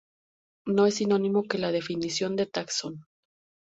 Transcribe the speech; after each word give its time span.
No 0.65 0.87
es 0.87 0.95
sinónimo 0.95 1.43
que 1.43 1.59
la 1.59 1.71
definición 1.71 2.35
de 2.35 2.47
"taxón". 2.47 3.05